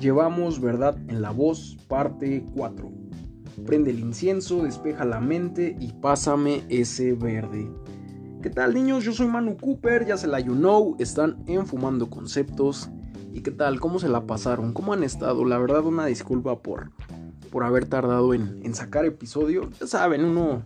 [0.00, 2.88] Llevamos verdad en la voz, parte 4.
[3.66, 7.68] Prende el incienso, despeja la mente y pásame ese verde.
[8.40, 9.02] ¿Qué tal niños?
[9.02, 12.88] Yo soy Manu Cooper, ya se la you know, están enfumando conceptos.
[13.32, 13.80] ¿Y qué tal?
[13.80, 14.72] ¿Cómo se la pasaron?
[14.72, 15.44] ¿Cómo han estado?
[15.44, 16.92] La verdad una disculpa por,
[17.50, 19.68] por haber tardado en, sacar episodio.
[19.80, 20.62] Ya saben, uno,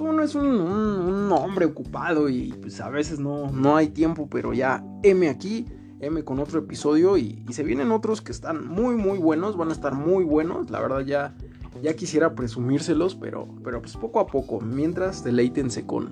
[0.00, 4.82] uno es un, hombre ocupado y pues a veces no, no hay tiempo, pero ya
[5.02, 5.66] M aquí
[6.00, 9.72] M con otro episodio y, se vienen otros que están muy muy buenos, van a
[9.72, 11.34] estar muy buenos, la verdad ya,
[11.82, 16.10] ya quisiera presumírselos, pero, pero pues poco a poco, mientras deleítense con,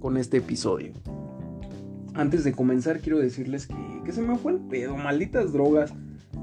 [0.00, 0.92] con este episodio.
[2.14, 5.92] Antes de comenzar quiero decirles que, que se me fue el pedo, malditas drogas.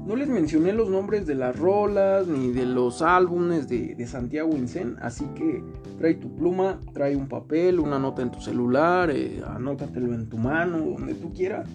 [0.06, 4.96] No les mencioné los nombres de las rolas ni de los álbumes de, Santiago Incen,
[5.02, 5.64] así que
[5.98, 10.36] trae tu pluma, trae un papel, una nota en tu celular, eh, anótatelo en tu
[10.38, 11.68] mano, donde tú quieras,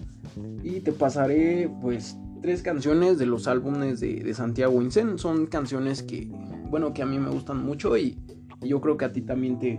[0.62, 5.18] y te pasaré pues tres canciones de los álbumes de, Santiago Incen.
[5.18, 6.30] Son canciones que,
[6.70, 8.18] bueno, que a mí me gustan mucho y,
[8.62, 9.78] yo creo que a ti también te,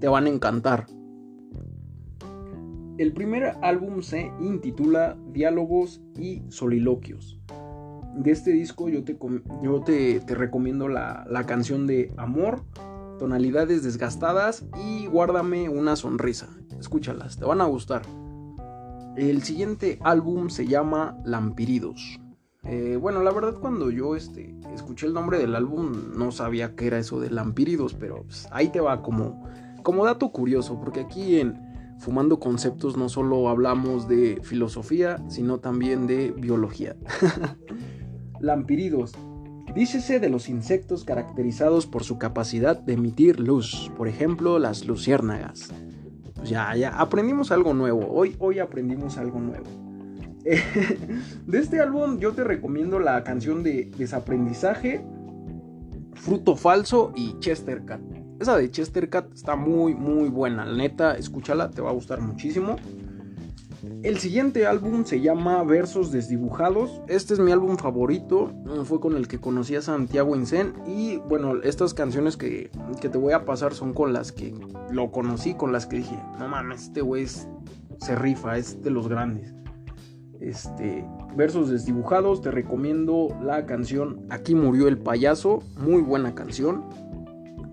[0.00, 0.86] te van a encantar.
[2.98, 7.38] El primer álbum se intitula Diálogos y Soliloquios
[8.16, 9.18] de este disco yo te,
[9.62, 12.62] yo te, recomiendo la, canción de Amor,
[13.18, 16.48] tonalidades desgastadas y Guárdame una sonrisa.
[16.78, 18.02] Escúchalas, te van a gustar.
[19.16, 22.18] El siguiente álbum se llama Lampiridos.
[22.64, 26.86] Eh, bueno, la verdad cuando yo este, escuché el nombre del álbum no sabía qué
[26.86, 29.46] era eso de Lampiridos, pero pues, ahí te va como,
[29.82, 31.60] como dato curioso, porque aquí en
[31.98, 36.96] Fumando Conceptos no solo hablamos de filosofía, sino también de biología.
[38.44, 39.12] Lampiridos.
[39.74, 45.72] Dícese de los insectos caracterizados por su capacidad de emitir luz, por ejemplo las luciérnagas.
[46.34, 49.64] Pues ya, ya, aprendimos algo nuevo, hoy, hoy aprendimos algo nuevo.
[50.44, 55.04] de este álbum yo te recomiendo la canción de Desaprendizaje,
[56.14, 58.00] Fruto Falso y Chester Cat.
[58.38, 60.64] Esa de Chester Cat está muy, muy buena.
[60.66, 62.76] La neta, escúchala, te va a gustar muchísimo.
[64.02, 67.00] El siguiente álbum se llama Versos Desdibujados.
[67.08, 68.52] Este es mi álbum favorito.
[68.84, 70.74] Fue con el que conocí a Santiago Incen.
[70.86, 74.54] Y bueno, estas canciones que, te voy a pasar son con las que
[74.90, 79.08] lo conocí, con las que dije, no mames, este güey se rifa, es de los
[79.08, 79.54] grandes.
[80.40, 81.04] Este,
[81.36, 86.84] versos desdibujados, te recomiendo la canción Aquí murió el payaso, muy buena canción.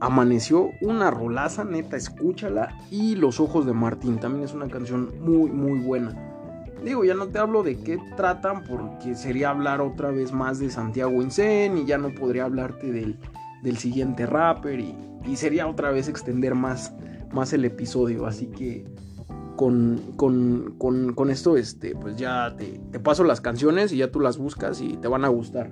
[0.01, 2.75] Amaneció, una rolaza, neta, escúchala.
[2.89, 6.15] Y Los Ojos de Martín, también es una canción muy, muy buena.
[6.83, 10.71] Digo, ya no te hablo de qué tratan porque sería hablar otra vez más de
[10.71, 14.95] Santiago Incen y ya no podría hablarte del, siguiente rapper y,
[15.35, 16.95] sería otra vez extender más,
[17.31, 18.25] más el episodio.
[18.25, 18.85] Así que
[19.55, 24.39] con, con, esto, este, pues ya te, te paso las canciones y ya tú las
[24.39, 25.71] buscas y te van a gustar.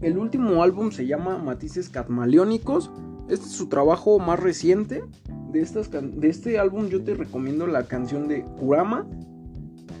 [0.00, 2.90] El último álbum se llama Matices Catmaleónicos.
[3.28, 5.04] Este es su trabajo más reciente.
[5.52, 5.60] De,
[6.28, 9.06] este álbum yo te recomiendo la canción de Kurama,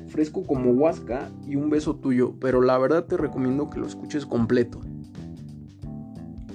[0.08, 2.34] Fresco como Huasca y Un beso tuyo.
[2.40, 4.80] Pero la verdad te recomiendo que lo escuches completo.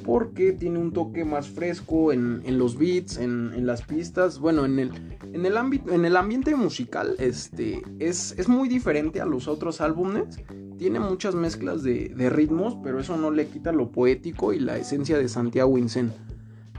[0.04, 4.40] Porque tiene un toque más fresco en, los beats, en, las pistas.
[4.40, 4.92] Bueno, en el,
[5.36, 9.82] en el, ámbito, en el ambiente musical este, es, es muy diferente a los otros
[9.82, 10.40] álbumes
[10.78, 15.18] tiene muchas mezclas de, ritmos, pero eso no le quita lo poético y la esencia
[15.18, 16.12] de Santiago Incen.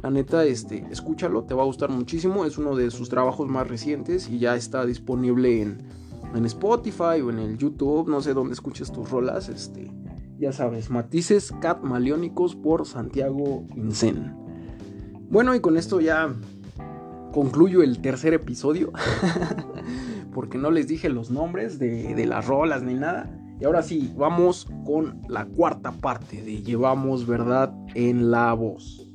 [0.03, 2.45] La neta, este, escúchalo, te va a gustar muchísimo.
[2.45, 5.97] Es uno de sus trabajos más recientes y ya está disponible en,
[6.45, 8.09] Spotify o en el YouTube.
[8.09, 9.49] No sé dónde escuches tus rolas.
[9.49, 9.91] Este,
[10.39, 14.35] ya sabes, Matices Cat Maleónicos por Santiago Incen.
[15.31, 16.35] Bueno, y con esto ya
[17.37, 18.93] concluyo el tercer episodio.
[20.33, 23.31] porque no les dije los nombres de, las rolas ni nada.
[23.61, 29.11] Y ahora sí, vamos con la cuarta parte de Llevamos verdad en la voz.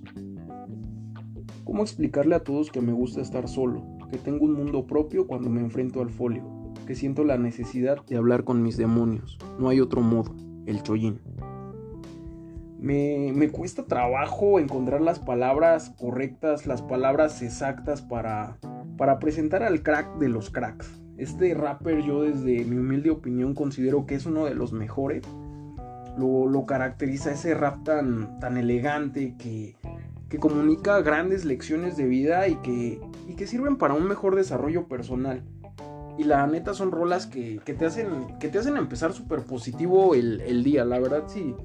[1.64, 3.84] ¿Cómo explicarle a todos que me gusta estar solo?
[4.12, 6.44] Que tengo un mundo propio cuando me enfrento al folio.
[6.85, 9.40] Que siento la necesidad de hablar con mis demonios.
[9.58, 10.35] No hay otro modo.
[10.68, 11.20] El chollín.
[12.82, 18.58] Me, me, cuesta trabajo encontrar las palabras correctas, las palabras exactas para,
[18.98, 21.02] para presentar al crack de los cracks.
[21.18, 25.24] Este rapper yo desde mi humilde opinión considero que es uno de los mejores.
[26.18, 29.76] Lo, caracteriza ese rap tan, tan elegante que,
[30.30, 34.88] que, comunica grandes lecciones de vida y que, y que sirven para un mejor desarrollo
[34.88, 35.44] personal.
[36.18, 40.64] Y la neta son rolas que, te, hacen, que te hacen empezar súper positivo el,
[40.64, 40.86] día.
[40.86, 41.56] La verdad, si,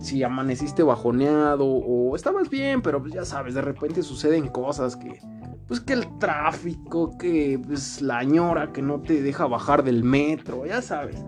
[0.00, 5.20] si, amaneciste bajoneado o estabas bien, pero pues ya sabes, de repente suceden cosas que,
[5.66, 10.66] pues que el tráfico, que pues la ñora que no te deja bajar del metro,
[10.66, 11.24] ya sabes.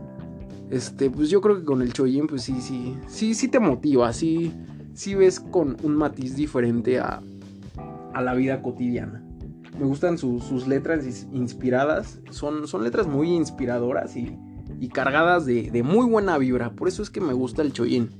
[0.71, 4.13] Este, pues yo creo que con el Choyin, pues sí, sí, sí, sí te motiva,
[4.13, 4.55] sí,
[4.95, 7.21] sí ves con un matiz diferente a,
[8.15, 9.25] a la vida cotidiana.
[9.79, 14.39] Me gustan sus letras inspiradas, son, son letras muy inspiradoras y,
[14.81, 18.11] y cargadas de, de, muy buena vibra, por eso es que me gusta el Choyin.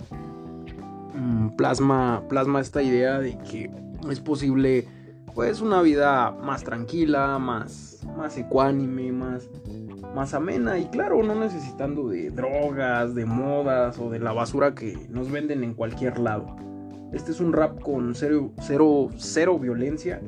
[1.15, 3.71] Mm, plasma, plasma esta idea de que
[4.11, 4.87] es posible
[5.35, 9.49] pues una vida más tranquila, más, más ecuánime, más,
[10.15, 14.99] más amena y claro, no necesitando de drogas, de modas o de la basura que
[15.09, 16.57] nos venden en cualquier lado.
[17.13, 20.21] Este es un rap con cero, cero, cero violencia,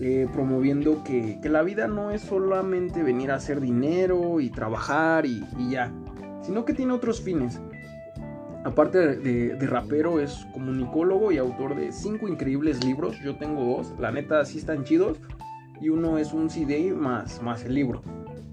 [0.00, 5.44] eh, promoviendo que, la vida no es solamente venir a hacer dinero y trabajar y,
[5.70, 5.92] ya,
[6.42, 7.60] sino que tiene otros fines.
[8.64, 13.16] Aparte de, de, rapero, es comunicólogo y autor de cinco increíbles libros.
[13.22, 15.18] Yo tengo dos, la neta sí están chidos.
[15.80, 18.02] Y uno es un CD más, más el libro.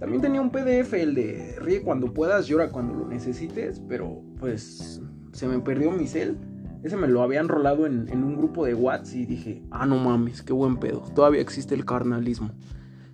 [0.01, 4.99] También tenía un PDF, el de ríe cuando puedas, llora cuando lo necesites, pero pues
[5.31, 6.37] se me perdió mi cel.
[6.83, 10.41] Ese me lo habían rolado en, un grupo de WhatsApp y dije, ah, no mames,
[10.41, 11.03] qué buen pedo.
[11.13, 12.51] Todavía existe el carnalismo.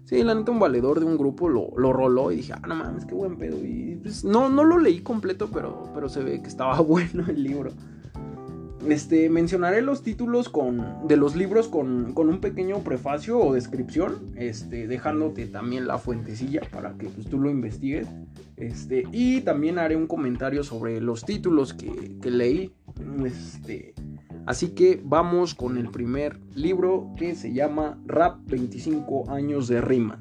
[0.05, 2.75] Sí, la neta, un valedor de un grupo lo, lo roló y dije, ah, no
[2.75, 3.57] mames, qué buen pedo.
[3.57, 7.43] Y pues no, no lo leí completo, pero, pero se ve que estaba bueno el
[7.43, 7.71] libro.
[8.89, 10.49] Este, mencionaré los títulos
[11.07, 16.93] de los libros con, un pequeño prefacio o descripción, este, dejándote también la fuentecilla para
[16.97, 18.07] que pues, tú lo investigues.
[18.55, 22.71] Este, y también haré un comentario sobre los títulos que, que leí.
[23.25, 23.93] Este,
[24.45, 30.19] así que vamos con el primer libro que se llama Rap 25 años de rimas.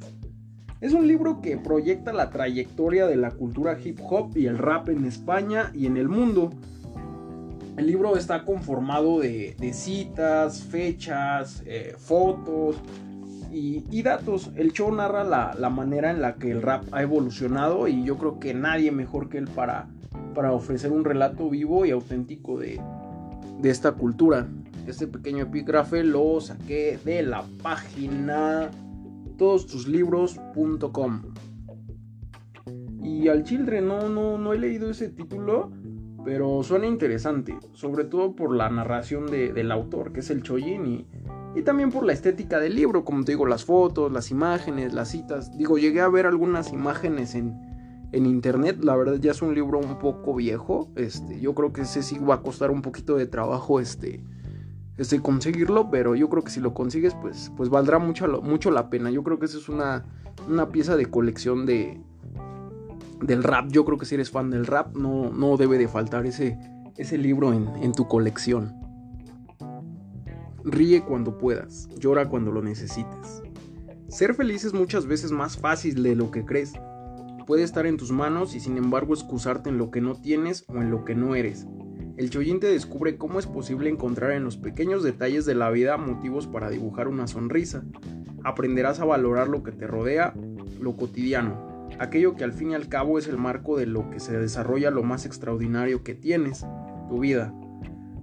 [0.80, 4.90] Es un libro que proyecta la trayectoria de la cultura hip hop y el rap
[4.90, 6.50] en España y en el mundo
[7.76, 12.76] el libro está conformado de, citas, fechas, eh, fotos
[13.52, 14.50] y, datos.
[14.56, 18.38] El show narra la, manera en la que el rap ha evolucionado y yo creo
[18.38, 19.88] que nadie mejor que él para,
[20.34, 22.80] para ofrecer un relato vivo y auténtico de,
[23.62, 24.46] esta cultura.
[24.86, 28.70] Este pequeño epígrafe lo saqué de la página
[29.36, 31.22] todostuslibros.com.
[33.02, 35.70] Y al children no, no, no he leído ese título
[36.26, 41.06] pero suena interesante, sobre todo por la narración del autor, que es el Choyin, y,
[41.54, 45.08] y, también por la estética del libro, como te digo, las fotos, las imágenes, las
[45.08, 45.56] citas.
[45.56, 47.54] Digo, llegué a ver algunas imágenes en,
[48.10, 51.82] en internet, la verdad ya es un libro un poco viejo, este, yo creo que
[51.82, 54.24] ese sí va a costar un poquito de trabajo este,
[54.96, 58.90] este conseguirlo, pero yo creo que si lo consigues, pues, pues valdrá mucho, mucho la
[58.90, 59.12] pena.
[59.12, 60.04] Yo creo que esa es una,
[60.48, 62.00] una pieza de colección de,
[63.22, 63.70] del rap.
[63.70, 66.58] Yo creo que si eres fan del rap, no, no debe de faltar ese,
[66.96, 68.74] ese libro en, en tu colección.
[70.64, 73.42] Ríe cuando puedas, llora cuando lo necesites.
[74.08, 76.72] Ser feliz es muchas veces más fácil de lo que crees.
[77.46, 80.76] Puede estar en tus manos y sin embargo excusarte en lo que no tienes o
[80.78, 81.66] en lo que no eres.
[82.16, 85.98] El Choyin te descubre cómo es posible encontrar en los pequeños detalles de la vida
[85.98, 87.84] motivos para dibujar una sonrisa.
[88.42, 90.34] Aprenderás a valorar lo que te rodea,
[90.80, 94.20] lo cotidiano, aquello que al fin y al cabo es el marco de lo que
[94.20, 96.66] se desarrolla lo más extraordinario que tienes,
[97.08, 97.54] tu vida.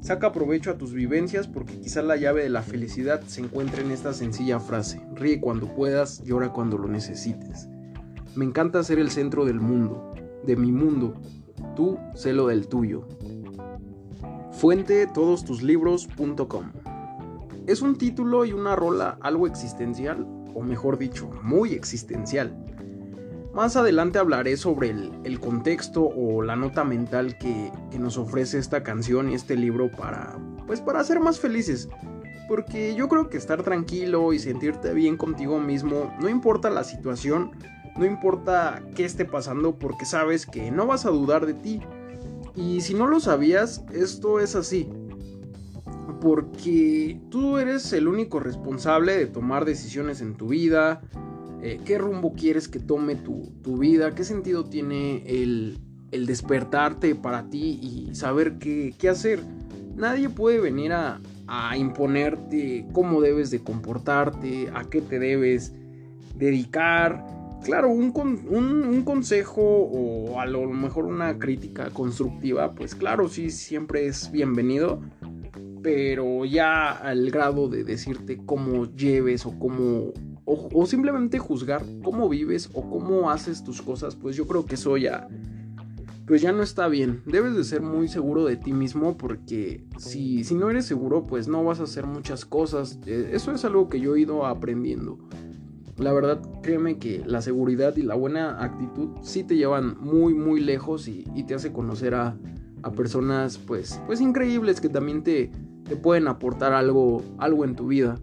[0.02, 3.92] Saca provecho a tus vivencias porque quizá la llave de la felicidad se encuentra en
[3.92, 7.70] esta sencilla frase, ríe cuando puedas, llora cuando lo necesites.
[8.36, 10.14] Me encanta ser el centro del mundo,
[10.46, 11.14] de mi mundo,
[11.76, 13.08] tú sé lo del tuyo.
[14.52, 16.72] Fuente todostuslibros.com
[17.66, 22.73] Es un título y una rola algo existencial, o mejor dicho, muy existencial
[23.54, 29.30] más adelante hablaré sobre el, contexto o la nota mental que, nos ofrece esta canción
[29.30, 31.88] y este libro para, pues para ser más felices.
[32.50, 37.52] Porque yo creo que estar tranquilo y sentirte bien contigo mismo, no importa la situación,
[37.96, 41.82] no importa qué esté pasando, porque sabes que no vas a dudar de ti.
[42.56, 44.90] Y si no lo sabías, esto es así.
[46.20, 51.02] Porque tú eres el único responsable de tomar decisiones en tu vida,
[51.66, 55.80] eh, qué rumbo quieres que tome tu, vida, qué sentido tiene el,
[56.12, 59.40] despertarte para ti y saber qué, hacer.
[59.96, 61.22] Nadie puede venir a,
[61.78, 65.74] imponerte cómo debes de comportarte, a qué te debes
[66.36, 67.26] dedicar.
[67.64, 68.12] Claro, un,
[68.50, 75.00] un, consejo o a lo mejor una crítica constructiva, pues claro, sí, siempre es bienvenido
[75.82, 80.14] pero ya al grado de decirte cómo lleves o cómo
[80.46, 84.98] o, simplemente juzgar cómo vives o cómo haces tus cosas, pues yo creo que eso
[84.98, 85.28] ya
[86.26, 87.22] pues ya no está bien.
[87.26, 91.48] Debes de ser muy seguro de ti mismo porque si, si no eres seguro, pues
[91.48, 93.00] no vas a hacer muchas cosas.
[93.06, 95.20] Eh, eso es algo que yo he ido aprendiendo.
[95.98, 100.62] la verdad, créeme que la seguridad y la buena actitud sí te llevan muy, muy
[100.62, 102.38] lejos y, te hace conocer a,
[102.96, 105.52] personas, pues, pues increíbles que también te,
[105.86, 108.18] te pueden aportar algo, algo en tu vida.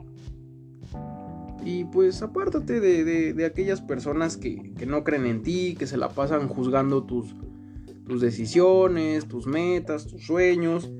[1.64, 6.08] Y pues apártate de, aquellas personas que, que, no creen en ti, que se la
[6.08, 7.34] pasan juzgando tus,
[8.06, 10.90] tus decisiones, tus metas, tus sueños.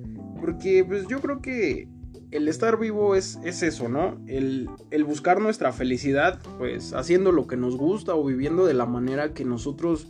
[0.41, 1.89] Porque pues yo creo que
[2.31, 4.19] el estar vivo es, es eso, ¿no?
[4.27, 4.69] El,
[5.05, 9.45] buscar nuestra felicidad, pues haciendo lo que nos gusta o viviendo de la manera que
[9.45, 10.09] nosotros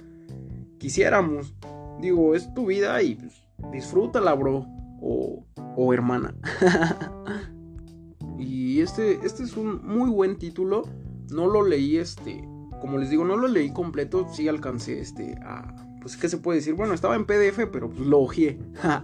[0.78, 1.54] quisiéramos.
[2.00, 4.66] Digo, es tu vida y pues, disfrútala, bro.
[5.02, 6.35] O, o hermana.
[8.80, 10.82] este, este es un muy buen título.
[11.30, 12.44] No lo leí, este,
[12.80, 14.28] como les digo, no lo leí completo.
[14.32, 15.75] Sí alcancé, este, a...
[16.00, 16.75] Pues, ¿qué se puede decir?
[16.75, 18.58] Bueno, estaba en PDF, pero pues lo ojeé.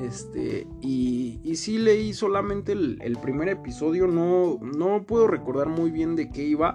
[0.00, 6.16] Este, y, y sí leí solamente el, primer episodio, no, no puedo recordar muy bien
[6.16, 6.74] de qué iba,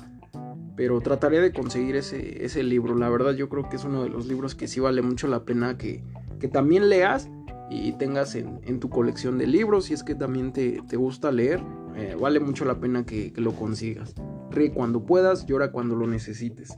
[0.76, 2.96] pero trataré de conseguir ese, ese libro.
[2.96, 5.44] La verdad yo creo que es uno de los libros que sí vale mucho la
[5.44, 6.04] pena que,
[6.40, 7.30] que también leas
[7.70, 11.62] y tengas en, tu colección de libros, si es que también te, gusta leer,
[11.98, 14.14] eh, vale mucho la pena que, lo consigas.
[14.52, 16.76] Ríe cuando puedas, llora cuando lo necesites.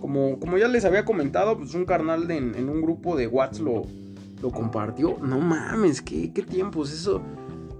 [0.00, 3.66] Como, como ya les había comentado, pues un carnal en, en un grupo de WhatsApp
[3.66, 3.82] lo,
[4.42, 5.18] lo compartió.
[5.20, 7.22] No mames, qué, qué tiempos eso.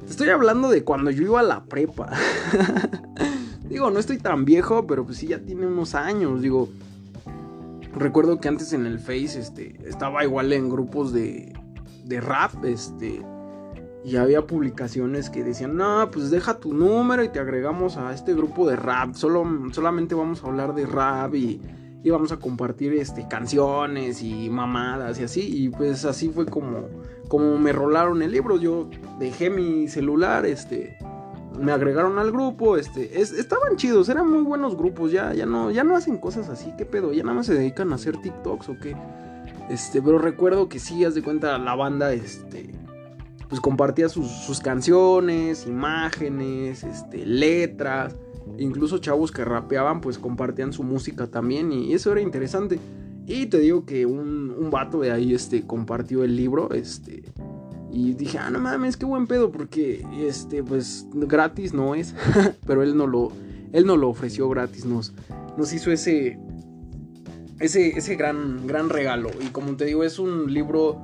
[0.05, 2.11] Te estoy hablando de cuando yo iba a la prepa.
[3.71, 6.43] digo, no estoy tan viejo, pero pues sí ya tiene unos años.
[6.43, 6.69] Digo,
[7.95, 11.55] recuerdo que antes en el Face este, estaba igual en grupos de,
[12.05, 13.23] de rap, este,
[14.05, 18.35] y había publicaciones que decían, no, pues deja tu número y te agregamos a este
[18.35, 19.15] grupo de rap.
[19.15, 21.61] Solo, solamente vamos a hablar de rap y
[22.03, 25.65] íbamos a compartir este, canciones y mamadas y así.
[25.65, 26.89] Y pues así fue como,
[27.29, 28.57] como me rolaron el libro.
[28.57, 28.89] Yo
[29.19, 30.97] dejé mi celular, este,
[31.59, 35.85] me agregaron al grupo, este, estaban chidos, eran muy buenos grupos, ya, ya no, ya
[35.85, 38.79] no hacen cosas así, qué pedo, ya nada más se dedican a hacer TikToks o
[38.79, 38.97] qué.
[39.69, 42.71] Este, pero recuerdo que sí, haz de cuenta, la banda, este,
[43.51, 48.17] pues compartía sus, canciones, imágenes, este, letras
[48.59, 52.79] incluso chavos que rapeaban pues compartían su música también y eso era interesante.
[53.27, 57.23] Y te digo que un, un vato de ahí este, compartió el libro, este,
[57.93, 62.15] y dije, ah, no mames, qué buen pedo, porque, este, pues, gratis no es,
[62.67, 63.31] pero él no lo,
[63.73, 65.13] él no lo ofreció gratis, nos,
[65.57, 66.39] nos hizo ese,
[67.61, 69.31] ese, ese gran, gran regalo.
[69.41, 71.01] Y como te digo, es un libro,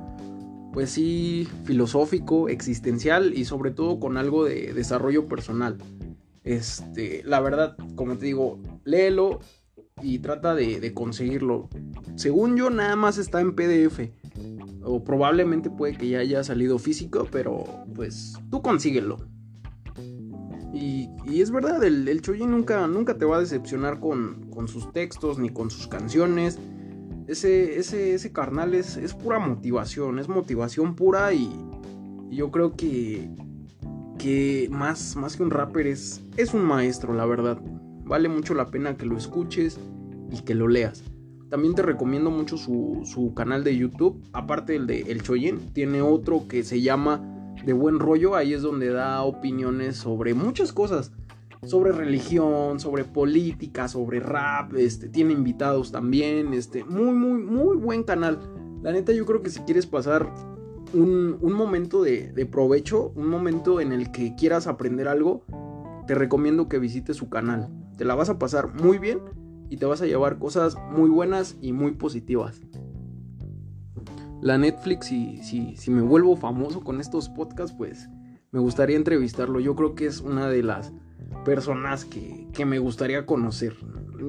[0.77, 5.79] pues sí, filosófico, existencial y sobre todo con algo de desarrollo personal.
[6.43, 9.39] Este, la verdad, como te digo, léelo
[10.03, 11.67] y trata de, conseguirlo.
[12.13, 14.11] Según yo, nada más está en PDF.
[14.83, 17.63] O probablemente puede que ya haya salido físico, pero
[17.95, 19.17] pues tú consíguelo.
[20.75, 21.09] Y,
[21.41, 25.71] es verdad, el, el nunca, nunca te va a decepcionar con, sus textos ni con
[25.71, 26.59] sus canciones.
[27.27, 31.49] Ese, ese, ese carnal es, es pura motivación, es motivación pura y
[32.29, 33.29] yo creo que
[34.17, 37.59] que más, más que un rapper es, es un maestro, la verdad.
[38.03, 39.79] Vale mucho la pena que lo escuches
[40.31, 41.03] y que lo leas.
[41.49, 44.21] También te recomiendo mucho su, canal de YouTube.
[44.33, 47.21] Aparte del de El Choyen, tiene otro que se llama
[47.65, 48.35] De Buen Rollo.
[48.35, 51.13] Ahí es donde da opiniones sobre muchas cosas.
[51.63, 54.73] Sobre religión, sobre política, sobre rap.
[54.75, 56.53] Este, tiene invitados también.
[56.53, 58.39] Este, muy, muy, muy buen canal.
[58.83, 60.31] La neta, yo creo que si quieres pasar
[60.93, 65.43] un, momento de, provecho, un momento en el que quieras aprender algo,
[66.05, 67.69] te recomiendo que visites su canal.
[67.97, 69.19] Te la vas a pasar muy bien
[69.69, 72.61] y te vas a llevar cosas muy buenas y muy positivas.
[74.41, 78.07] La Netflix, si, si, si me vuelvo famoso con estos podcasts, pues
[78.51, 79.59] me gustaría entrevistarlo.
[79.59, 80.93] Yo creo que es una de las
[81.45, 83.75] personas que, que me gustaría conocer.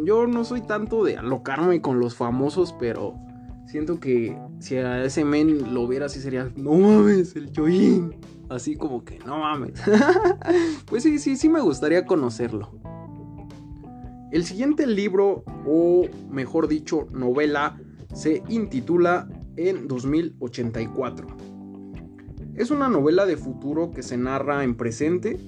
[0.04, 3.14] Yo no soy tanto de alocarme con los famosos, pero
[3.68, 8.16] Siento que si a ese men lo viera así sería, no mames, el Choyin.
[8.48, 9.74] Así como que, no mames.
[10.86, 12.70] pues sí, sí, sí me gustaría conocerlo.
[14.32, 17.78] El siguiente libro, o mejor dicho, novela,
[18.14, 21.26] se intitula En 2084.
[22.54, 25.38] Es una novela de futuro que se narra en presente.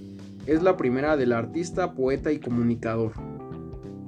[0.51, 3.13] Es la primera del artista, poeta y comunicador.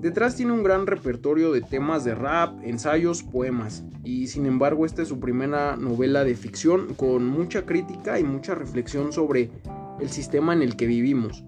[0.00, 5.02] Detrás tiene un gran repertorio de temas de rap, ensayos, poemas, y sin embargo esta
[5.02, 9.52] es su primera novela de ficción con mucha crítica y mucha reflexión sobre
[10.00, 11.44] el sistema en el que vivimos.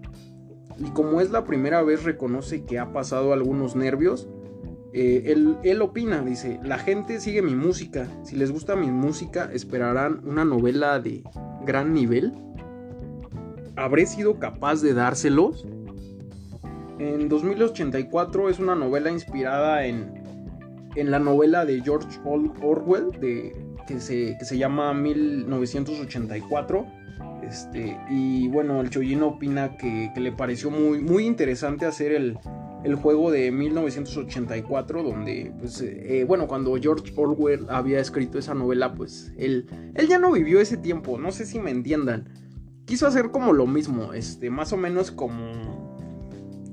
[0.77, 4.29] Y como es la primera vez reconoce que ha pasado algunos nervios,
[4.93, 9.49] eh, él, él opina, dice, la gente sigue mi música, si les gusta mi música
[9.51, 11.21] esperarán una novela de
[11.65, 12.44] gran nivel.
[13.75, 15.65] ¿Habré sido capaz de dárselos?
[16.97, 20.23] En 2084 es una novela inspirada en,
[20.95, 23.53] en la novela de George Orwell de,
[23.85, 26.85] que, se, que se llama 1984.
[27.43, 32.39] Este, y bueno, el Chollino opina que, que, le pareció muy, muy interesante hacer el,
[32.85, 38.93] el juego de 1984, donde, pues, eh, bueno, cuando George Orwell había escrito esa novela,
[38.93, 42.44] pues, él, él ya no vivió ese tiempo, no sé si me entiendan.
[42.85, 45.97] Quiso hacer como lo mismo, este, más o menos como,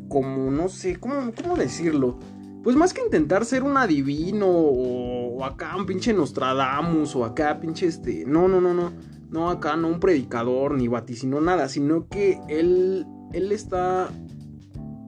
[0.09, 2.19] como, no sé, ¿cómo, cómo decirlo?
[2.63, 7.87] Pues más que intentar ser un adivino o, acá un pinche Nostradamus o acá pinche
[7.87, 8.93] este, no, no, no, no,
[9.31, 14.11] no acá no un predicador ni vaticinó nada, sino que él, él está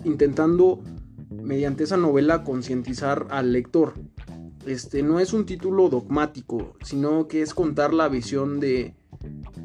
[0.05, 0.83] intentando
[1.31, 3.95] mediante esa novela concientizar al lector.
[4.67, 8.95] Este no es un título dogmático, sino que es contar la visión de,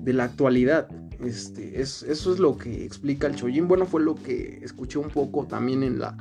[0.03, 0.89] de la actualidad.
[1.23, 3.67] Este, es, eso es lo que explica el Chojin.
[3.67, 6.15] Bueno, fue lo que escuché un poco también en la,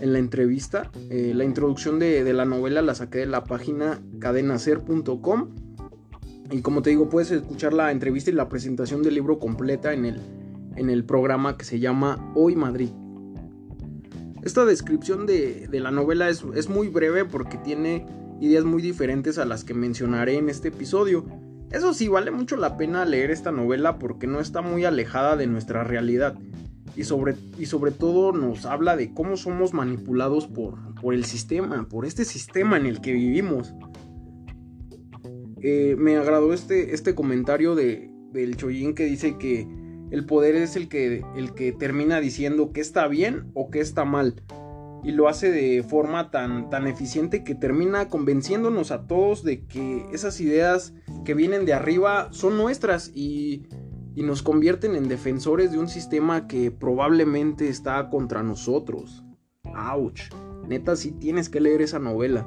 [0.00, 0.90] en la entrevista.
[1.10, 5.48] Eh, la introducción de, de, la novela la saqué de la página cadenacer.com.
[6.50, 10.04] Y como te digo, puedes escuchar la entrevista y la presentación del libro completa en
[10.04, 10.20] el,
[10.76, 12.90] en el programa que se llama Hoy Madrid.
[14.42, 18.06] Esta descripción de, la novela es, es, muy breve porque tiene
[18.40, 21.24] ideas muy diferentes a las que mencionaré en este episodio.
[21.72, 25.46] Eso sí, vale mucho la pena leer esta novela porque no está muy alejada de
[25.46, 26.34] nuestra realidad
[26.96, 31.88] y sobre, y sobre todo nos habla de cómo somos manipulados por, por el sistema,
[31.88, 33.74] por este sistema en el que vivimos.
[35.62, 39.66] Eh, me agradó este, este comentario de, del Choyin que dice que
[40.10, 44.04] el poder es el que, el que termina diciendo que está bien o que está
[44.04, 44.34] mal.
[45.04, 50.06] Y lo hace de forma tan, tan eficiente que termina convenciéndonos a todos de que
[50.12, 50.94] esas ideas
[51.24, 53.66] que vienen de arriba son nuestras y,
[54.14, 59.24] y nos convierten en defensores de un sistema que probablemente está contra nosotros.
[59.74, 60.22] Ouch.
[60.68, 62.46] Neta, sí tienes que leer esa novela.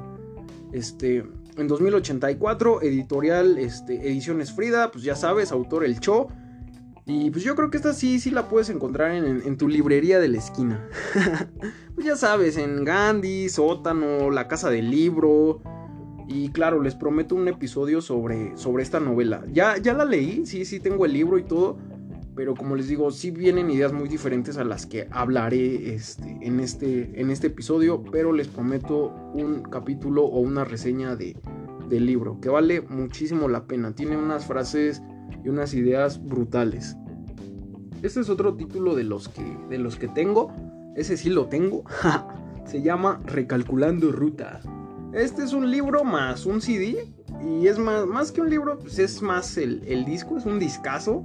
[0.72, 1.24] Este,
[1.56, 6.28] en 2084, editorial este, Ediciones Frida, pues ya sabes, autor El Cho.
[7.08, 10.26] Y pues yo creo que esta sí, sí la puedes encontrar en, tu librería de
[10.26, 10.88] la esquina.
[11.94, 15.62] pues ya sabes, en Gandhi, Sótano, La Casa del Libro.
[16.26, 19.44] Y claro, les prometo un episodio sobre, sobre esta novela.
[19.52, 21.78] Ya, ya la leí, sí, sí tengo el libro y todo.
[22.34, 26.58] Pero como les digo, sí vienen ideas muy diferentes a las que hablaré este, en,
[26.58, 28.02] este, en este episodio.
[28.10, 31.36] Pero les prometo un capítulo o una reseña de,
[31.88, 32.40] del libro.
[32.40, 33.94] Que vale muchísimo la pena.
[33.94, 35.02] Tiene unas frases
[35.44, 36.96] y unas ideas brutales.
[38.02, 40.52] Este es otro título de los que, de los que tengo.
[40.96, 41.84] Ese sí lo tengo.
[42.64, 44.60] Se llama Recalculando Ruta.
[45.12, 47.12] Este es un libro más un CD.
[47.42, 50.58] Y es más, más que un libro, pues es más el, el disco, es un
[50.58, 51.24] discazo.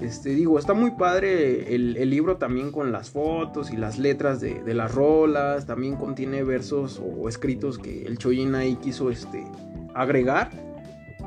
[0.00, 4.40] Este, digo, está muy padre el, el, libro también con las fotos y las letras
[4.40, 5.66] de, las rolas.
[5.66, 9.46] También contiene versos o escritos que el Choyin ahí quiso este,
[9.94, 10.50] agregar.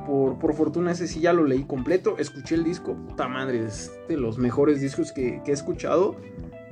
[0.08, 2.16] Por, fortuna ese sí ya lo leí completo.
[2.18, 6.16] Escuché el disco, puta madre, es de los mejores discos que, he escuchado.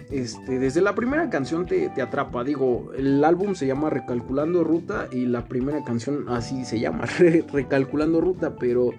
[0.10, 2.46] Este, desde la primera canción te, atrapa.
[2.46, 7.06] Digo, el álbum se llama Recalculando Ruta y la primera canción así se llama,
[7.52, 8.92] Recalculando Ruta, pero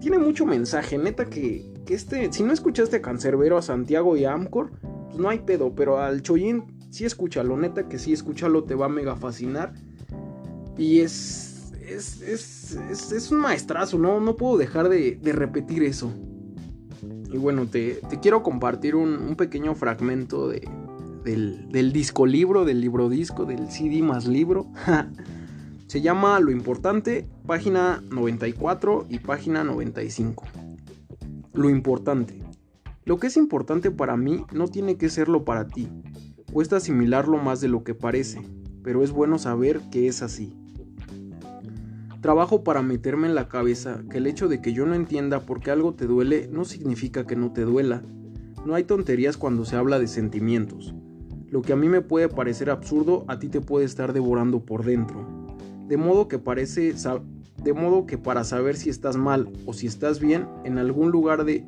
[0.00, 0.98] tiene mucho mensaje.
[0.98, 4.70] Neta que, que, este, si no escuchaste a Cancerbero, a Santiago y a Amcor,
[5.06, 8.84] pues no hay pedo, pero al Choyin sí escúchalo, neta que sí escúchalo, te va
[8.84, 9.72] a mega fascinar.
[10.76, 11.47] Y es
[11.88, 14.36] es, un maestrazo, ¿no?
[14.36, 16.12] Puedo dejar de, repetir eso.
[17.32, 20.68] Y bueno, te, quiero compartir un, pequeño fragmento de,
[21.24, 24.66] del, del, disco libro, del libro disco, del CD más libro.
[25.86, 30.44] Se llama Lo Importante, página 94 y página 95.
[31.54, 32.42] Lo importante.
[33.04, 35.88] Lo que es importante para mí no tiene que serlo para ti.
[36.52, 38.42] Cuesta asimilarlo más de lo que parece,
[38.82, 40.54] pero es bueno saber que es así.
[42.20, 45.60] Trabajo para meterme en la cabeza que el hecho de que yo no entienda por
[45.60, 48.02] qué algo te duele no significa que no te duela.
[48.66, 50.94] No hay tonterías cuando se habla de sentimientos.
[51.48, 54.84] Lo que a mí me puede parecer absurdo, a ti te puede estar devorando por
[54.84, 55.26] dentro.
[55.86, 56.92] De modo que parece
[57.62, 61.44] de modo que para saber si estás mal o si estás bien, en algún lugar
[61.44, 61.64] de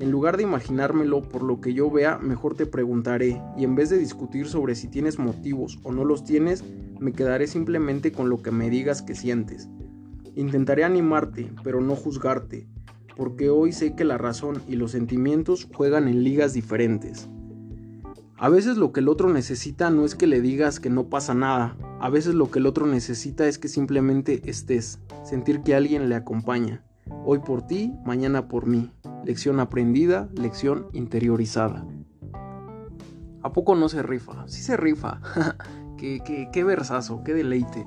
[0.00, 3.90] en lugar de imaginármelo por lo que yo vea, mejor te preguntaré y en vez
[3.90, 6.64] de discutir sobre si tienes motivos o no los tienes,
[6.98, 9.68] me quedaré simplemente con lo que me digas que sientes.
[10.34, 12.68] Intentaré animarte, pero no juzgarte,
[13.16, 17.28] porque hoy sé que la razón y los sentimientos juegan en ligas diferentes.
[18.38, 21.34] A veces lo que el otro necesita no es que le digas que no pasa
[21.34, 26.08] nada, a veces lo que el otro necesita es que simplemente estés, sentir que alguien
[26.08, 26.82] le acompaña.
[27.26, 28.90] Hoy por ti, mañana por mí.
[29.26, 31.86] Lección aprendida, lección interiorizada.
[33.42, 34.48] ¿A poco no se rifa?
[34.48, 35.20] Sí se rifa.
[35.98, 37.86] qué, qué, qué versazo, qué deleite.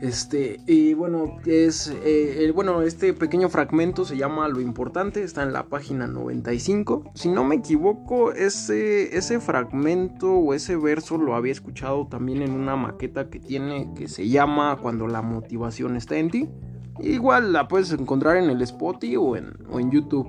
[0.00, 5.52] Este, y bueno, es, eh, bueno, este pequeño fragmento se llama Lo Importante, está en
[5.52, 7.12] la página 95.
[7.14, 12.52] Si no me equivoco, ese, ese fragmento o ese verso lo había escuchado también en
[12.52, 16.48] una maqueta que tiene que se llama Cuando la motivación está en ti.
[17.00, 20.28] Igual la puedes encontrar en el Spotify o en, o en YouTube.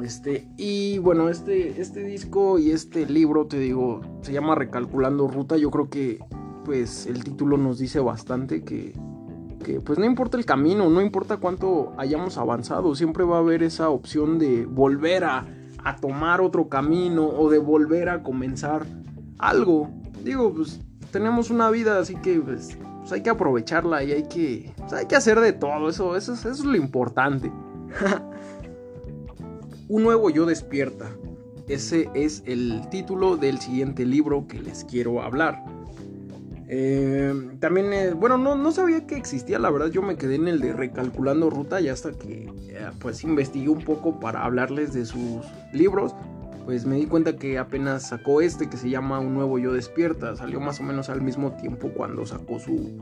[0.00, 5.56] Este, y bueno, este, este disco y este libro, te digo, se llama Recalculando Ruta.
[5.56, 6.20] Yo creo que
[6.64, 8.92] pues el título nos dice bastante que,
[9.64, 13.62] que pues no importa el camino, no importa cuánto hayamos avanzado, siempre va a haber
[13.62, 15.46] esa opción de volver a,
[15.84, 18.86] a tomar otro camino o de volver a comenzar
[19.38, 19.90] algo.
[20.22, 24.72] Digo, pues tenemos una vida, así que pues, pues hay que aprovecharla y hay que,
[24.76, 27.50] pues, hay que hacer de todo, eso, eso, eso es lo importante.
[29.88, 31.10] Un nuevo yo despierta.
[31.66, 35.64] Ese es el título del siguiente libro que les quiero hablar.
[36.72, 40.46] Eh, también, eh, bueno, no, no, sabía que existía, la verdad yo me quedé en
[40.46, 45.04] el de recalculando ruta y hasta que eh, pues investigué un poco para hablarles de
[45.04, 46.14] sus libros,
[46.66, 50.36] pues me di cuenta que apenas sacó este que se llama Un nuevo yo despierta,
[50.36, 53.00] salió más o menos al mismo tiempo cuando sacó su,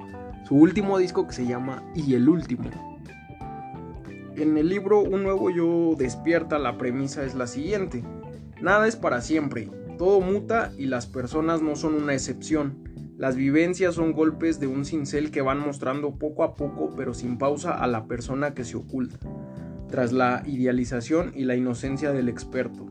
[0.48, 2.70] su último disco que se llama Y el último.
[4.34, 8.02] En el libro Un nuevo yo despierta la premisa es la siguiente,
[8.62, 12.87] nada es para siempre, todo muta y las personas no son una excepción.
[13.18, 17.36] Las vivencias son golpes de un cincel que van mostrando poco a poco pero sin
[17.36, 19.18] pausa a la persona que se oculta,
[19.90, 22.86] tras la idealización y la inocencia del experto.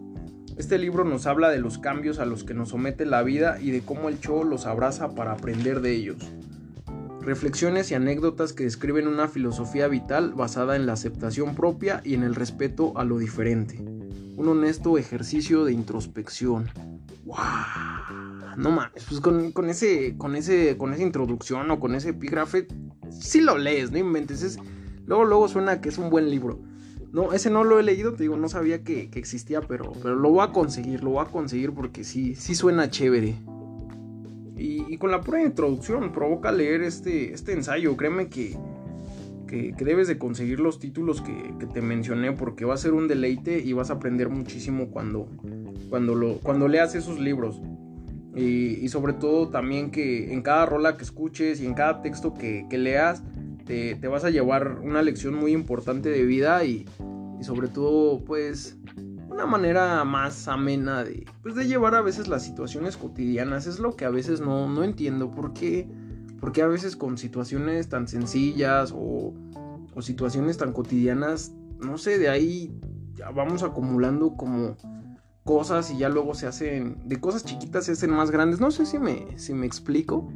[0.58, 3.72] Este libro nos habla de los cambios a los que nos somete la vida y
[3.72, 6.18] de cómo el show los abraza para aprender de ellos.
[7.22, 12.24] Reflexiones y anécdotas que describen una filosofía vital basada en la aceptación propia y en
[12.24, 13.78] el respeto a lo diferente.
[13.80, 16.70] Un honesto ejercicio de introspección.
[17.24, 18.27] ¡Wow!
[18.58, 22.68] No mames, pues con, ese, con, ese, con esa introducción o con ese epígrafe,
[23.12, 24.42] sí lo lees, no inventes.
[24.42, 24.58] Es,
[25.06, 26.60] luego, luego suena que es un buen libro.
[27.12, 30.32] No, ese no lo he leído, te digo, no sabía que, existía, pero, pero lo
[30.32, 33.36] voy a conseguir, lo voy a conseguir porque sí, sí suena chévere.
[34.58, 38.58] Y, con la pura introducción provoca leer este, este ensayo, créeme que,
[39.48, 43.08] que, debes de conseguir los títulos que, que, te mencioné porque va a ser un
[43.08, 45.30] deleite y vas a aprender muchísimo cuando,
[45.92, 47.62] cuando, lo, cuando leas esos libros.
[48.38, 52.68] Y, sobre todo también que en cada rola que escuches y en cada texto que,
[52.72, 53.24] leas
[53.66, 56.86] te, vas a llevar una lección muy importante de vida y,
[57.42, 58.78] sobre todo pues
[59.30, 63.68] una manera más amena de, pues, de llevar a veces las situaciones cotidianas.
[63.68, 65.30] Es lo que a veces no, no entiendo.
[65.30, 65.88] ¿Por qué?
[66.40, 69.34] Porque a veces con situaciones tan sencillas o,
[69.94, 72.72] o situaciones tan cotidianas, no sé, de ahí
[73.16, 74.76] ya vamos acumulando como
[75.48, 78.60] cosas y ya luego se hacen, de cosas chiquitas se hacen más grandes.
[78.60, 80.30] No sé si me, si me explico.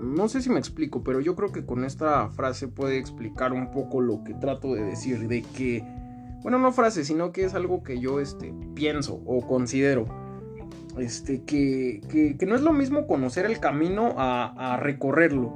[0.00, 3.70] No sé si me explico, pero yo creo que con esta frase puede explicar un
[3.70, 5.84] poco lo que trato de decir, de que,
[6.42, 10.06] bueno, no frase, sino que es algo que yo este, pienso o considero.
[10.98, 12.00] Este, que,
[12.38, 15.52] que, no es lo mismo conocer el camino a, a recorrerlo.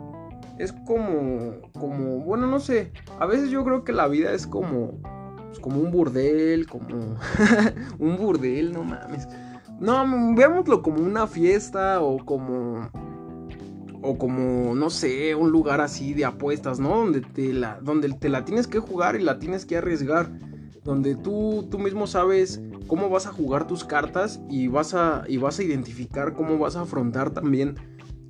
[0.59, 5.01] Es como, como, bueno, no sé, a veces yo creo que la vida es como
[5.49, 7.17] pues, como un burdel, como
[7.99, 9.27] un burdel, no mames.
[9.81, 12.91] No, veámoslo como una fiesta o como
[14.01, 16.97] o como no sé, un lugar así de apuestas, ¿no?
[16.97, 20.31] Donde te la donde te la tienes que jugar y la tienes que arriesgar,
[20.85, 25.37] donde tú tú mismo sabes cómo vas a jugar tus cartas y vas a y
[25.37, 27.77] vas a identificar cómo vas a afrontar también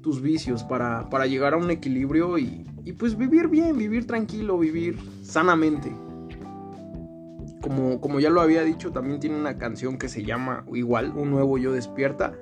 [0.03, 4.59] tus vicios para, para llegar a un equilibrio y, y pues vivir bien, vivir tranquilo,
[4.59, 5.93] vivir sanamente
[8.01, 11.59] como, ya lo había dicho, también tiene una canción que se llama igual, Un nuevo
[11.59, 12.35] yo despierta.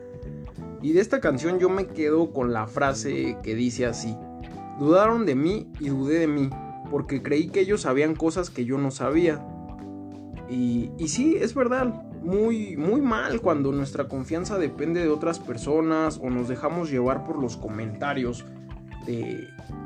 [0.82, 4.16] Y de esta canción yo me quedo con la frase que dice así,
[4.78, 6.50] dudaron de mí y dudé de mí,
[6.90, 9.44] porque creí que ellos sabían cosas que yo no sabía.
[10.48, 16.20] Y, y sí, es verdad, muy, muy mal cuando nuestra confianza depende de otras personas
[16.22, 18.44] o nos dejamos llevar por los comentarios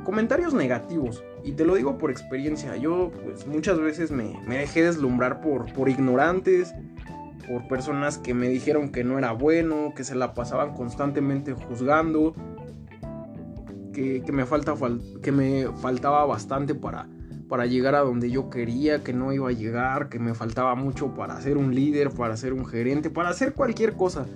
[0.05, 1.23] comentarios negativos.
[1.45, 2.77] Y te lo digo por experiencia.
[2.77, 6.75] Yo pues muchas veces me, dejé deslumbrar por, por ignorantes,
[7.49, 12.35] por personas que me dijeron que no era bueno, que se la pasaban constantemente juzgando,
[13.93, 14.75] que, me, falta,
[15.23, 17.09] que me faltaba bastante para,
[17.49, 21.15] para llegar a donde yo quería, que no iba a llegar, que me faltaba mucho
[21.15, 24.27] para ser un líder, para ser un gerente, para hacer cualquier cosa.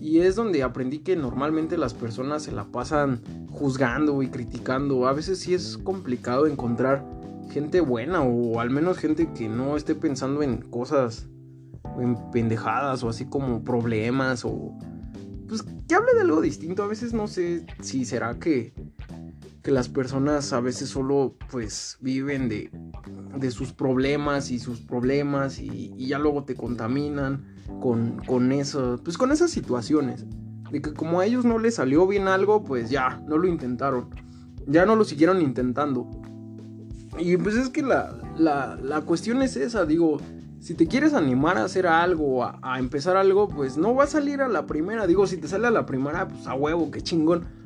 [0.00, 5.08] Y es donde aprendí que normalmente las personas se la pasan juzgando y criticando.
[5.08, 7.04] A veces sí es complicado encontrar
[7.50, 11.28] gente buena o al menos gente que no esté pensando en cosas
[11.98, 14.76] en pendejadas o así como problemas o
[15.48, 16.82] pues que hable de algo distinto.
[16.82, 18.74] A veces no sé si será que
[19.68, 22.70] que las personas a veces solo pues viven de,
[23.36, 27.44] de sus problemas y sus problemas y, ya luego te contaminan
[27.78, 30.24] con, con eso, pues con esas situaciones.
[30.72, 34.08] De que como a ellos no les salió bien algo, pues ya, no lo intentaron.
[34.66, 36.08] Ya no lo siguieron intentando.
[37.18, 40.16] Y pues es que la, la, la cuestión es esa, digo,
[40.60, 44.06] si te quieres animar a hacer algo, a, a, empezar algo, pues no va a
[44.06, 45.06] salir a la primera.
[45.06, 47.57] Digo, si te sale a la primera, pues a huevo, qué chingón.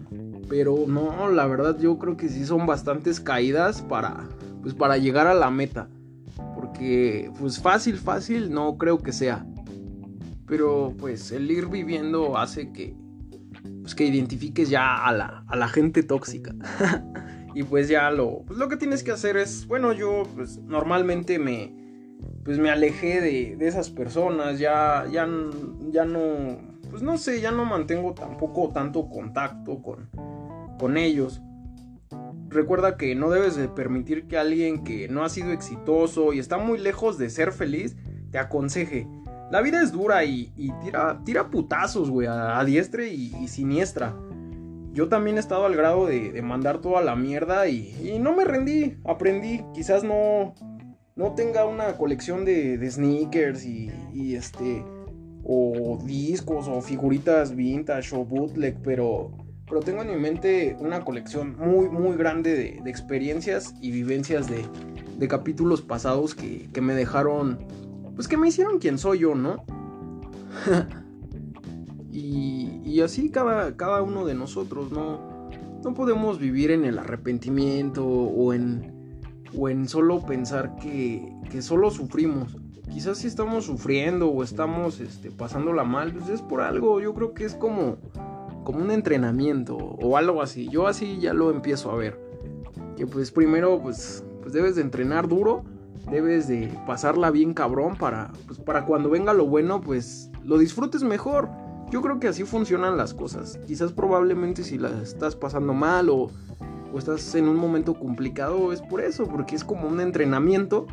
[0.52, 4.28] Pero no, la verdad yo creo que sí son bastantes caídas para,
[4.60, 5.88] pues para llegar a la meta.
[6.54, 9.46] Porque pues fácil, fácil no creo que sea.
[10.46, 12.94] Pero pues el ir viviendo hace que,
[13.80, 16.54] pues que identifiques ya a la, a la gente tóxica.
[17.54, 21.38] y pues ya lo, pues lo que tienes que hacer es, bueno, yo pues normalmente
[21.38, 21.74] me,
[22.44, 25.26] pues me alejé de, de esas personas, ya, ya,
[25.90, 26.58] ya no,
[26.90, 30.10] pues no sé, ya no mantengo tampoco tanto contacto con,
[30.82, 31.40] con ellos.
[32.48, 36.58] Recuerda que no debes de permitir que alguien que no ha sido exitoso y está
[36.58, 37.96] muy lejos de ser feliz
[38.32, 39.06] te aconseje.
[39.52, 44.16] La vida es dura y, tira, tira putazos, güey, a, diestra y, siniestra.
[44.92, 48.96] Yo también he estado al grado de, mandar toda la mierda y, no me rendí,
[49.04, 49.64] aprendí.
[49.74, 50.52] Quizás no,
[51.14, 54.84] no tenga una colección de, de sneakers y, y, este,
[55.44, 59.41] o discos o figuritas vintage o bootleg, pero
[59.72, 65.28] pero tengo en mi mente una colección muy, muy grande de, experiencias y vivencias de,
[65.28, 67.58] capítulos pasados que, me dejaron,
[68.14, 69.64] pues que me hicieron quien soy yo, ¿no?
[72.12, 75.48] y, así cada, cada uno de nosotros, ¿no?
[75.82, 79.16] No podemos vivir en el arrepentimiento o en,
[79.56, 82.58] o en solo pensar que, que solo sufrimos.
[82.92, 87.00] Quizás si estamos sufriendo o estamos este, pasándola mal, pues es por algo.
[87.00, 87.96] Yo creo que es como
[88.64, 90.68] como un entrenamiento o algo así.
[90.68, 92.18] Yo así ya lo empiezo a ver.
[92.96, 95.64] Que pues primero pues, pues debes de entrenar duro,
[96.10, 101.02] debes de pasarla bien cabrón para, pues, para cuando venga lo bueno pues lo disfrutes
[101.02, 101.48] mejor.
[101.90, 103.58] Yo creo que así funcionan las cosas.
[103.66, 106.30] Quizás probablemente si la estás pasando mal o,
[106.96, 110.86] estás en un momento complicado es por eso, porque es como un entrenamiento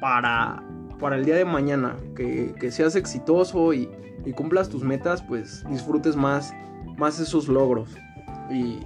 [0.00, 0.62] para,
[0.98, 1.96] para el día de mañana.
[2.14, 3.90] Que, que seas exitoso y,
[4.24, 6.52] y cumplas tus metas, pues disfrutes más
[7.00, 7.90] más esos logros.
[8.50, 8.78] Y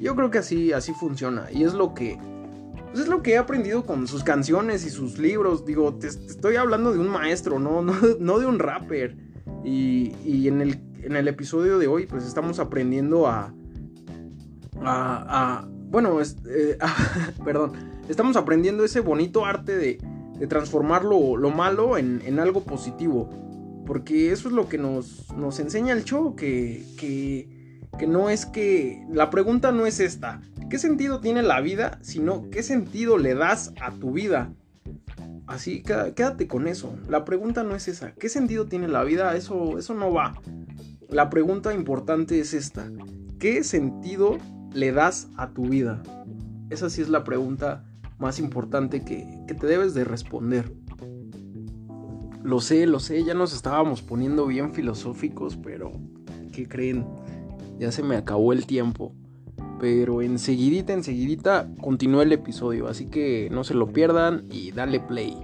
[0.00, 1.50] yo creo que así, así funciona.
[1.50, 2.18] Y es lo que.
[2.90, 5.64] Pues es lo que he aprendido con sus canciones y sus libros.
[5.64, 7.82] Digo, te, estoy hablando de un maestro, no,
[8.20, 9.16] no, de un rapper.
[9.64, 13.52] Y, en, el, en el episodio de hoy, pues estamos aprendiendo a.
[14.80, 16.78] a, bueno, eh,
[17.44, 17.72] perdón.
[18.08, 19.98] Estamos aprendiendo ese bonito arte de,
[20.38, 23.30] de transformar lo, malo en, en algo positivo.
[23.86, 29.04] Porque eso es lo que nos, nos enseña el show, que, que, no es que...
[29.10, 31.98] La pregunta no es esta, ¿qué sentido tiene la vida?
[32.02, 34.52] Sino, ¿qué sentido le das a tu vida?
[35.46, 36.96] Así, quédate con eso.
[37.08, 39.36] La pregunta no es esa, ¿qué sentido tiene la vida?
[39.36, 40.40] Eso, eso no va.
[41.08, 42.90] La pregunta importante es esta,
[43.38, 44.38] ¿qué sentido
[44.72, 46.02] le das a tu vida?
[46.70, 47.84] Esa sí es la pregunta
[48.18, 50.72] más importante que, que te debes de responder.
[52.44, 55.92] Lo sé, lo sé, ya nos estábamos poniendo bien filosóficos, pero
[56.52, 57.06] ¿qué creen?
[57.78, 59.14] Ya se me acabó el tiempo.
[59.80, 65.34] Pero enseguidita, enseguidita continúa el episodio, así que no se lo pierdan y dale play.